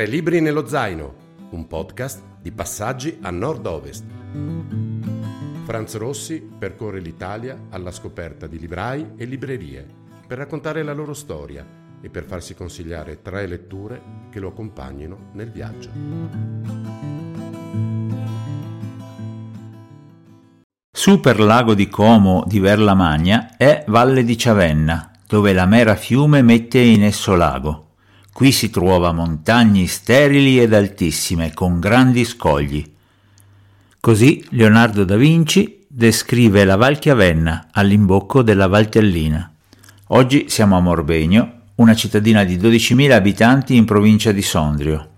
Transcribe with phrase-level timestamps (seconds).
[0.00, 1.14] Tre libri nello zaino,
[1.50, 4.02] un podcast di passaggi a nord-ovest.
[5.64, 9.86] Franz Rossi percorre l'Italia alla scoperta di librai e librerie
[10.26, 11.66] per raccontare la loro storia
[12.00, 15.90] e per farsi consigliare tre letture che lo accompagnino nel viaggio.
[20.90, 26.78] Super Lago di Como di Verlamagna è Valle di Ciavenna, dove la mera fiume mette
[26.78, 27.88] in esso lago.
[28.32, 32.84] Qui si trova montagne sterili ed altissime, con grandi scogli.
[34.00, 39.52] Così Leonardo da Vinci descrive la Val Chiavenna all'imbocco della Valtellina.
[40.08, 45.08] Oggi siamo a Morbegno, una cittadina di 12.000 abitanti in provincia di Sondrio.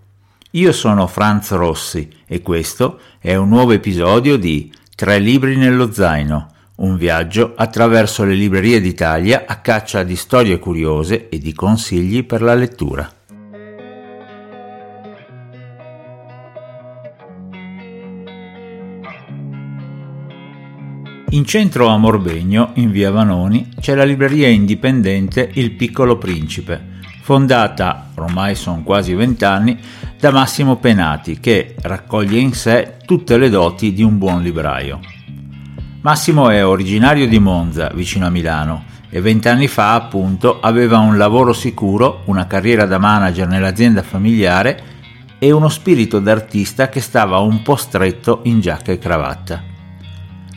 [0.52, 6.52] Io sono Franz Rossi e questo è un nuovo episodio di Tre libri nello zaino,
[6.83, 12.42] un viaggio attraverso le librerie d'Italia a caccia di storie curiose e di consigli per
[12.42, 13.11] la lettura.
[21.30, 28.11] In centro a Morbegno, in via Vanoni, c'è la libreria indipendente Il Piccolo Principe, fondata,
[28.17, 29.78] ormai sono quasi vent'anni,
[30.19, 35.11] da Massimo Penati, che raccoglie in sé tutte le doti di un buon libraio.
[36.03, 41.53] Massimo è originario di Monza, vicino a Milano, e vent'anni fa, appunto, aveva un lavoro
[41.53, 44.83] sicuro, una carriera da manager nell'azienda familiare
[45.39, 49.62] e uno spirito d'artista che stava un po' stretto in giacca e cravatta.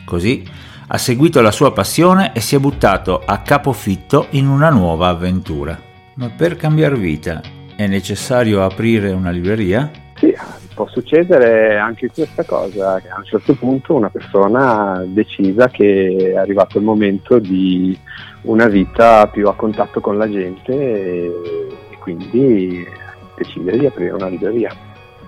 [0.04, 0.44] Così
[0.88, 5.80] ha seguito la sua passione e si è buttato a capofitto in una nuova avventura.
[6.14, 7.40] Ma per cambiare vita
[7.76, 9.88] è necessario aprire una libreria?
[10.16, 10.34] Sì,
[10.76, 16.36] può succedere anche questa cosa, che a un certo punto una persona decida che è
[16.36, 17.98] arrivato il momento di
[18.42, 21.32] una vita più a contatto con la gente e,
[21.90, 22.86] e quindi
[23.34, 24.70] decide di aprire una libreria.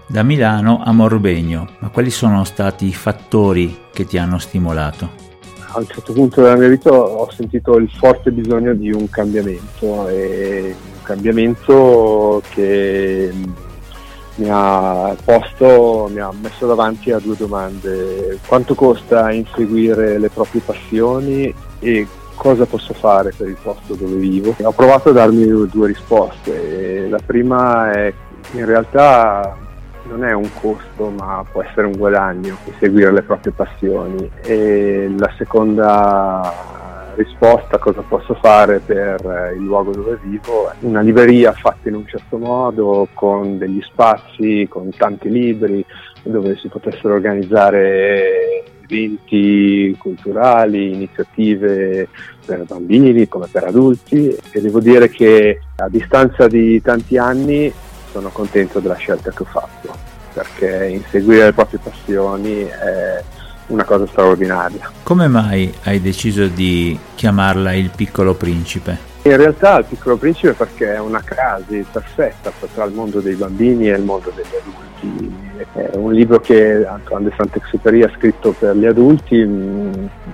[0.06, 5.26] Da Milano a Morbegno, ma quali sono stati i fattori che ti hanno stimolato?
[5.70, 10.08] A un certo punto della mia vita ho sentito il forte bisogno di un cambiamento
[10.08, 13.32] e un cambiamento che
[14.38, 18.38] mi ha posto, mi ha messo davanti a due domande.
[18.46, 24.54] Quanto costa inseguire le proprie passioni e cosa posso fare per il posto dove vivo?
[24.62, 27.08] Ho provato a darmi due risposte.
[27.08, 28.12] La prima è
[28.52, 29.56] in realtà
[30.04, 35.30] non è un costo ma può essere un guadagno seguire le proprie passioni e la
[35.36, 36.54] seconda
[37.18, 40.70] risposta cosa posso fare per il luogo dove vivo.
[40.80, 45.84] Una libreria fatta in un certo modo con degli spazi con tanti libri
[46.22, 52.08] dove si potessero organizzare eventi culturali, iniziative
[52.46, 54.34] per bambini come per adulti.
[54.52, 57.72] E devo dire che a distanza di tanti anni
[58.10, 59.92] sono contento della scelta che ho fatto,
[60.32, 63.22] perché inseguire le proprie passioni è
[63.68, 64.90] una cosa straordinaria.
[65.02, 69.06] Come mai hai deciso di chiamarla Il piccolo principe?
[69.22, 73.90] In realtà il piccolo principe perché è una crasi perfetta tra il mondo dei bambini
[73.90, 75.36] e il mondo degli adulti.
[75.72, 79.92] È un libro che Antoine de Saint-Exupéry ha scritto per gli adulti, mm,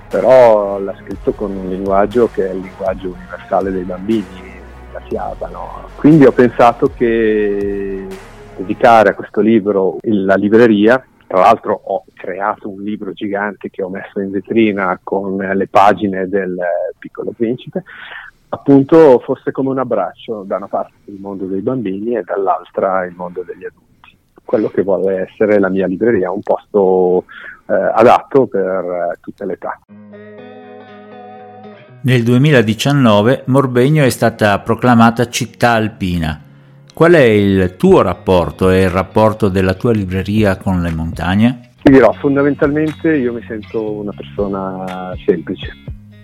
[0.09, 4.53] però l'ha scritto con un linguaggio che è il linguaggio universale dei bambini
[4.93, 5.47] la fiaba.
[5.49, 5.89] No?
[5.95, 8.07] Quindi ho pensato che
[8.55, 13.89] dedicare a questo libro la libreria, tra l'altro ho creato un libro gigante che ho
[13.89, 16.55] messo in vetrina con le pagine del
[16.97, 17.83] Piccolo Principe,
[18.49, 23.15] appunto fosse come un abbraccio da una parte il mondo dei bambini e dall'altra il
[23.15, 23.83] mondo degli adulti.
[24.43, 27.25] Quello che vuole essere la mia libreria, un posto
[27.67, 29.79] eh, adatto per tutte le età.
[32.01, 36.44] Nel 2019 Morbegno è stata proclamata città alpina.
[36.95, 41.71] Qual è il tuo rapporto e il rapporto della tua libreria con le montagne?
[41.83, 45.73] Ti dirò, fondamentalmente io mi sento una persona semplice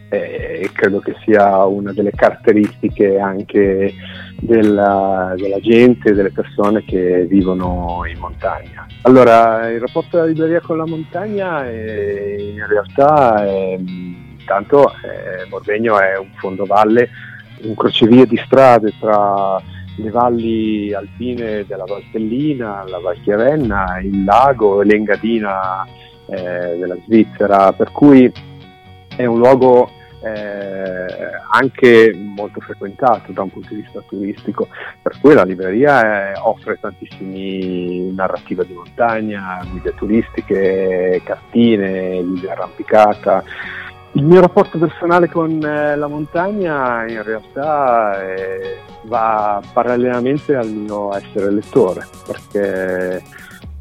[0.07, 3.93] e credo che sia una delle caratteristiche anche
[4.39, 8.87] della, della gente, delle persone che vivono in montagna.
[9.01, 13.77] Allora, il rapporto della libreria con la montagna è, in realtà è
[14.39, 17.09] Intanto eh, Morvegno è un fondovalle,
[17.63, 19.61] un crocevia di strade tra
[19.97, 25.85] le valli alpine della Valtellina, la Val Chiavenna, il lago l'Engadina
[26.27, 28.31] eh, della Svizzera, per cui
[29.15, 29.89] è un luogo
[30.23, 31.05] eh,
[31.51, 34.67] anche molto frequentato da un punto di vista turistico,
[35.01, 43.43] per cui la libreria è, offre tantissime narrative di montagna, guide turistiche, cartine, guide arrampicata,
[44.13, 51.15] Il mio rapporto personale con eh, la montagna in realtà eh, va parallelamente al mio
[51.15, 53.23] essere lettore, perché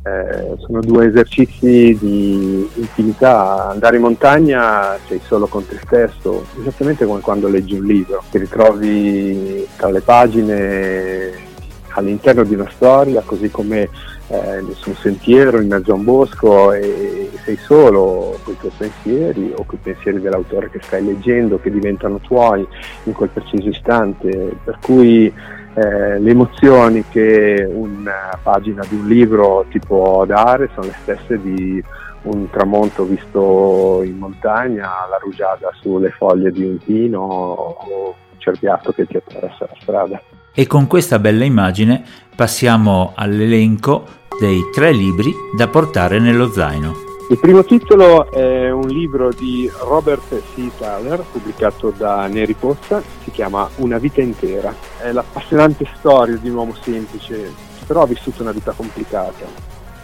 [0.03, 3.71] eh, sono due esercizi di intimità.
[3.71, 8.39] Andare in montagna sei solo con te stesso, esattamente come quando leggi un libro, ti
[8.39, 11.49] ritrovi tra le pagine
[11.95, 13.89] all'interno di una storia, così come
[14.29, 18.73] eh, su un sentiero in mezzo a un bosco e sei solo con i tuoi
[18.77, 22.67] pensieri o con i pensieri dell'autore che stai leggendo che diventano tuoi
[23.05, 29.65] in quel preciso istante, per cui eh, le emozioni che una pagina di un libro
[29.69, 31.83] ti può dare sono le stesse di
[32.23, 38.93] un tramonto visto in montagna, la rugiada sulle foglie di un pino o un cerbiatto
[38.93, 40.23] che ti attraversa la strada.
[40.53, 42.03] E con questa bella immagine
[42.35, 44.05] passiamo all'elenco
[44.39, 47.09] dei tre libri da portare nello zaino.
[47.31, 50.69] Il primo titolo è un libro di Robert C.
[50.77, 54.75] Thaler, pubblicato da Neri Pozza, si chiama Una vita intera.
[54.99, 57.55] È l'appassionante storia di un uomo semplice,
[57.87, 59.47] però ha vissuto una vita complicata.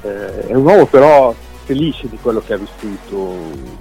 [0.03, 1.35] Eh, è un uomo però
[1.67, 3.35] felice di quello che ha vissuto,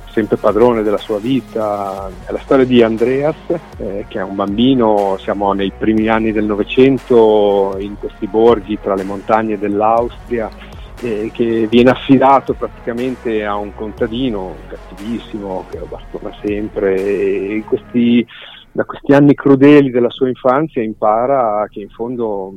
[0.10, 2.10] sempre padrone della sua vita.
[2.26, 3.36] È la storia di Andreas,
[3.78, 8.96] eh, che è un bambino, siamo nei primi anni del Novecento in questi borghi tra
[8.96, 10.50] le montagne dell'Austria,
[11.02, 18.26] eh, che viene affidato praticamente a un contadino cattivissimo che lo bastona sempre e questi,
[18.72, 22.52] da questi anni crudeli della sua infanzia impara che in fondo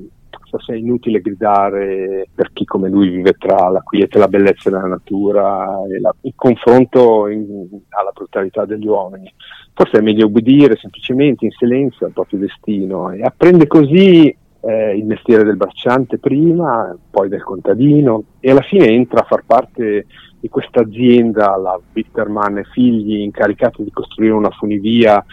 [0.49, 4.71] forse è inutile gridare per chi come lui vive tra la quiete e la bellezza
[4.71, 9.33] della natura e la, il confronto in, alla brutalità degli uomini.
[9.75, 15.05] Forse è meglio obbedire semplicemente in silenzio al proprio destino e apprende così eh, il
[15.05, 20.07] mestiere del bracciante prima, poi del contadino e alla fine entra a far parte
[20.41, 25.25] di questa azienda, la Bitterman e figli, incaricati di costruire una funivia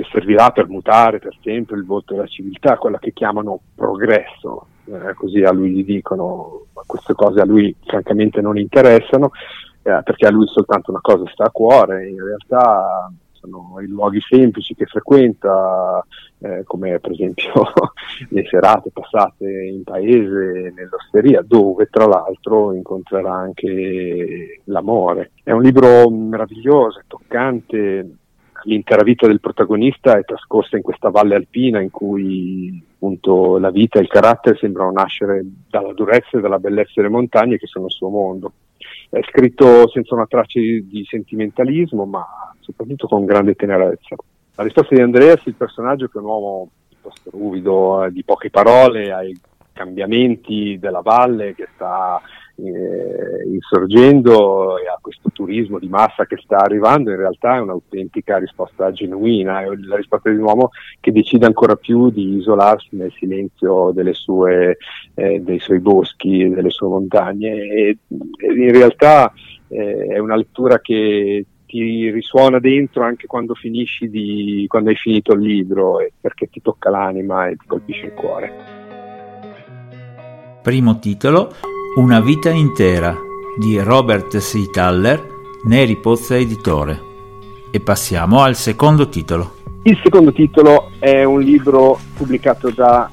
[0.00, 5.14] che servirà per mutare per sempre il volto della civiltà, quella che chiamano progresso, eh,
[5.14, 9.30] così a lui gli dicono, ma queste cose a lui francamente non interessano,
[9.82, 14.20] eh, perché a lui soltanto una cosa sta a cuore, in realtà sono i luoghi
[14.20, 16.04] semplici che frequenta,
[16.40, 17.52] eh, come per esempio
[18.28, 25.32] le serate passate in paese, nell'osteria, dove tra l'altro incontrerà anche l'amore.
[25.42, 28.18] È un libro meraviglioso, toccante,
[28.64, 33.98] l'intera vita del protagonista è trascorsa in questa valle alpina in cui appunto la vita
[33.98, 37.92] e il carattere sembrano nascere dalla durezza e dalla bellezza delle montagne che sono il
[37.92, 38.52] suo mondo.
[39.08, 42.24] È scritto senza una traccia di sentimentalismo, ma
[42.60, 44.14] soprattutto con grande tenerezza.
[44.54, 48.50] La risposta di Andreas, il personaggio che è un uomo piuttosto ruvido, eh, di poche
[48.50, 49.38] parole, ai
[49.72, 52.20] cambiamenti della valle che sta
[52.62, 58.38] eh, insorgendo e a questo turismo di massa che sta arrivando, in realtà è un'autentica
[58.38, 60.70] risposta genuina, è la risposta di un uomo
[61.00, 64.78] che decide ancora più di isolarsi nel silenzio sue,
[65.14, 67.98] eh, dei suoi boschi, delle sue montagne e,
[68.36, 69.32] e in realtà
[69.68, 75.34] eh, è una lettura che ti risuona dentro anche quando finisci di, quando hai finito
[75.34, 78.52] il libro perché ti tocca l'anima e ti colpisce il cuore.
[80.62, 81.52] Primo titolo
[81.96, 83.16] una vita intera
[83.56, 84.70] di Robert C.
[84.70, 85.26] Taller,
[85.64, 87.08] Neri Pozza Editore.
[87.72, 89.54] E passiamo al secondo titolo.
[89.82, 93.10] Il secondo titolo è un libro pubblicato da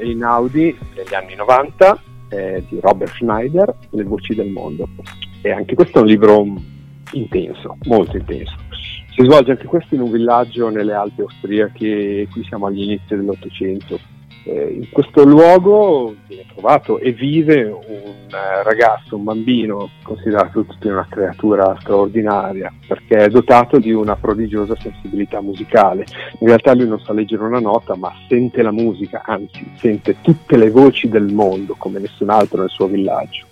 [0.00, 4.88] eh, Einaudi negli anni 90 eh, di Robert Schneider, Le voci del mondo.
[5.42, 6.46] E anche questo è un libro
[7.12, 8.54] intenso, molto intenso.
[9.12, 13.98] Si svolge anche questo in un villaggio nelle Alpi austriache, qui siamo agli inizi dell'Ottocento
[14.44, 20.88] eh, in questo luogo viene trovato e vive un eh, ragazzo, un bambino considerato tutto
[20.88, 26.06] una creatura straordinaria perché è dotato di una prodigiosa sensibilità musicale.
[26.38, 30.56] In realtà lui non sa leggere una nota ma sente la musica, anzi sente tutte
[30.56, 33.46] le voci del mondo come nessun altro nel suo villaggio.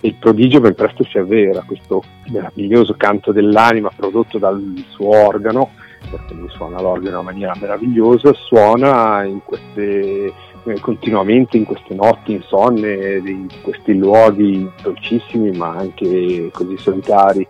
[0.00, 5.70] il prodigio ben presto si avvera, questo meraviglioso canto dell'anima prodotto dal suo organo
[6.10, 10.32] perché lui suona l'organo in una maniera meravigliosa, suona in queste,
[10.64, 17.46] eh, continuamente in queste notti insonne, in questi luoghi dolcissimi ma anche così solitari.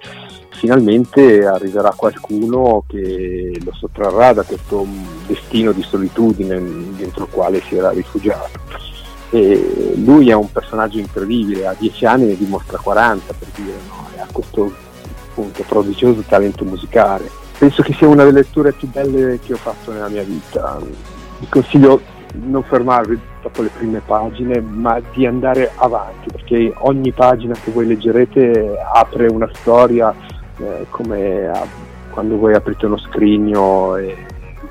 [0.50, 4.85] Finalmente arriverà qualcuno che lo sottrarrà da questo
[5.26, 6.59] destino di solitudine
[6.97, 8.59] dentro il quale si era rifugiato.
[9.31, 14.07] E lui è un personaggio incredibile, a 10 anni ne dimostra 40 per dire, no?
[14.21, 14.73] ha questo
[15.28, 19.93] appunto, prodigioso talento musicale penso che sia una delle letture più belle che ho fatto
[19.93, 20.79] nella mia vita.
[21.38, 22.00] Vi consiglio
[22.33, 27.71] di non fermarvi dopo le prime pagine, ma di andare avanti, perché ogni pagina che
[27.71, 30.15] voi leggerete apre una storia
[30.59, 34.12] eh, come a quando voi aprite uno scrigno è,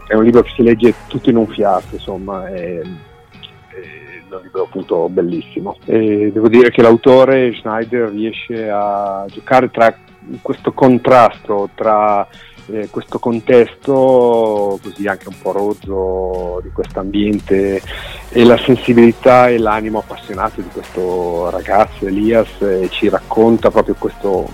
[0.07, 5.07] è un libro che si legge tutto in un fiato, insomma, è un libro appunto
[5.09, 5.77] bellissimo.
[5.85, 9.95] E devo dire che l'autore Schneider riesce a giocare tra
[10.41, 12.27] questo contrasto tra
[12.67, 17.81] eh, questo contesto così anche un po' rozzo di questo ambiente
[18.29, 24.47] e la sensibilità e l'animo appassionato di questo ragazzo Elias eh, ci racconta proprio questo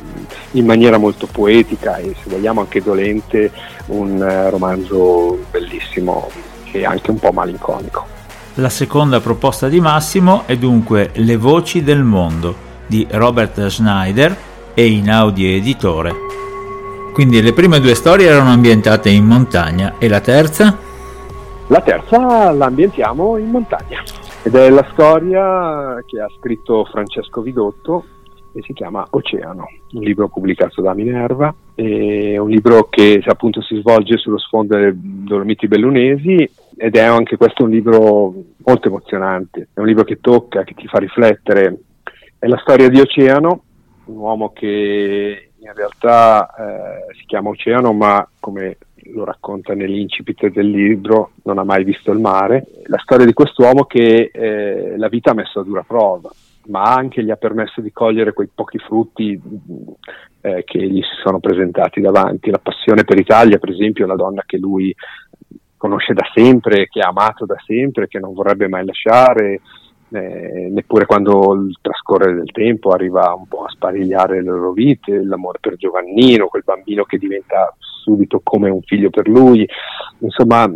[0.51, 3.51] in maniera molto poetica e se vogliamo anche dolente
[3.88, 6.29] un eh, romanzo bellissimo
[6.72, 8.08] e anche un po' malinconico.
[8.55, 14.36] La seconda proposta di Massimo è dunque Le voci del mondo di Robert Schneider
[14.75, 16.33] e Inaudi Editore.
[17.13, 20.75] Quindi le prime due storie erano ambientate in montagna e la terza?
[21.67, 24.01] La terza la ambientiamo in montagna.
[24.41, 28.03] Ed è la storia che ha scritto Francesco Vidotto
[28.51, 33.77] e si chiama Oceano, un libro pubblicato da Minerva, è un libro che appunto si
[33.77, 38.34] svolge sullo sfondo delle Dolomiti Bellunesi ed è anche questo un libro
[38.65, 41.77] molto emozionante, è un libro che tocca, che ti fa riflettere,
[42.39, 43.63] è la storia di Oceano,
[44.05, 48.77] un uomo che in realtà eh, si chiama Oceano, ma come
[49.13, 52.65] lo racconta nell'incipit del libro, non ha mai visto il mare.
[52.86, 56.29] La storia di quest'uomo che eh, la vita ha messo a dura prova,
[56.67, 59.39] ma anche gli ha permesso di cogliere quei pochi frutti
[60.41, 62.50] eh, che gli si sono presentati davanti.
[62.50, 64.93] La passione per Italia, per esempio, una donna che lui
[65.77, 69.60] conosce da sempre, che ha amato da sempre, che non vorrebbe mai lasciare,
[70.13, 75.24] eh, neppure quando il trascorrere del tempo arriva un po' a sparigliare le loro vite,
[75.24, 79.67] l'amore per Giovannino, quel bambino che diventa subito come un figlio per lui,
[80.20, 80.70] insomma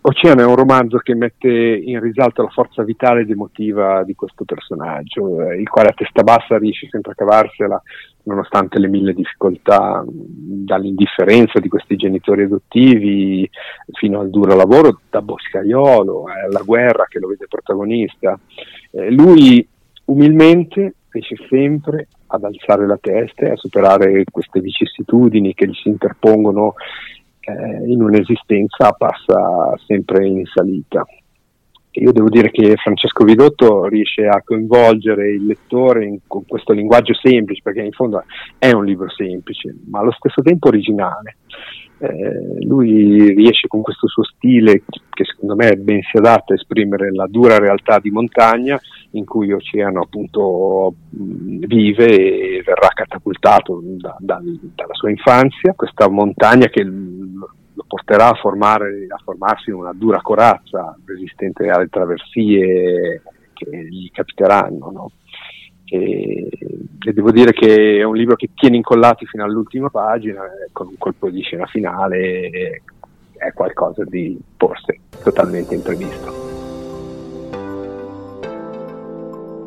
[0.00, 4.44] Oceano è un romanzo che mette in risalto la forza vitale ed emotiva di questo
[4.44, 7.82] personaggio, eh, il quale a testa bassa riesce sempre a cavarsela
[8.28, 13.48] nonostante le mille difficoltà, dall'indifferenza di questi genitori adottivi
[13.92, 18.38] fino al duro lavoro da boscaiolo, alla guerra che lo vede protagonista.
[18.90, 19.66] Eh, lui
[20.04, 25.88] umilmente riesce sempre ad alzare la testa e a superare queste vicissitudini che gli si
[25.88, 26.74] interpongono
[27.48, 31.04] eh, in un'esistenza passa sempre in salita.
[31.92, 37.14] Io devo dire che Francesco Vidotto riesce a coinvolgere il lettore in, con questo linguaggio
[37.14, 38.22] semplice, perché in fondo
[38.58, 41.38] è un libro semplice, ma allo stesso tempo originale.
[42.00, 47.12] Eh, lui riesce con questo suo stile, che secondo me ben si adatta a esprimere
[47.12, 48.80] la dura realtà di montagna
[49.12, 54.40] in cui Oceano appunto vive e verrà catapultato da, da,
[54.74, 60.20] dalla sua infanzia, questa montagna che lo porterà a, formare, a formarsi in una dura
[60.20, 63.22] corazza resistente alle traversie
[63.54, 64.90] che gli capiteranno.
[64.90, 65.10] No?
[65.90, 70.42] E, e, devo dire che è un libro che tiene incollati fino all'ultima pagina
[70.72, 72.82] con un colpo di scena finale
[73.38, 76.46] è qualcosa di forse totalmente imprevisto.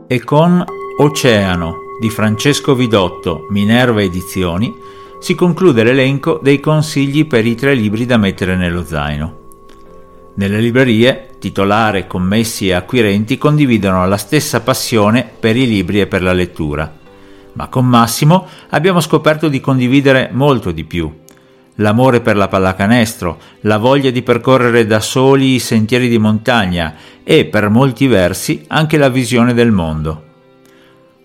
[0.08, 0.64] E con
[0.98, 4.74] Oceano di Francesco Vidotto, Minerva Edizioni,
[5.20, 9.41] si conclude l'elenco dei consigli per i tre libri da mettere nello zaino.
[10.34, 16.24] Nelle librerie, titolare, commessi e acquirenti condividono la stessa passione per i libri e per
[16.24, 17.00] la lettura.
[17.54, 21.14] Ma con Massimo abbiamo scoperto di condividere molto di più.
[21.76, 27.46] L'amore per la pallacanestro, la voglia di percorrere da soli i sentieri di montagna e,
[27.46, 30.30] per molti versi, anche la visione del mondo.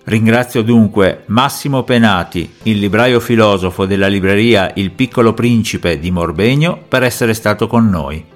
[0.05, 7.03] Ringrazio dunque Massimo Penati, il libraio filosofo della libreria Il Piccolo Principe di Morbegno, per
[7.03, 8.35] essere stato con noi.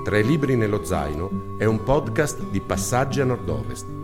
[0.03, 4.00] Tre libri nello zaino è un podcast di Passaggi a Nord-Ovest.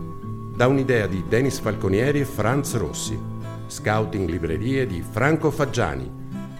[0.58, 3.16] Da un'idea di Denis Falconieri e Franz Rossi.
[3.68, 6.10] Scouting librerie di Franco Faggiani.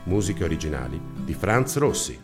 [0.04, 2.16] Musiche originali di Franz Rossi.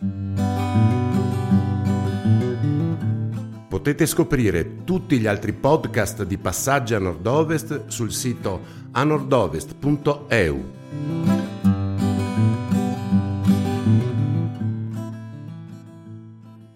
[3.67, 10.63] Potete scoprire tutti gli altri podcast di Passaggi a Nord-Ovest sul sito anordovest.eu.